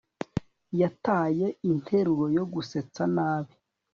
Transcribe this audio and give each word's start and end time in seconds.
Yataye 0.81 1.47
interuro 1.71 2.25
yo 2.37 2.43
gusetsa 2.53 3.03
nabi 3.15 3.53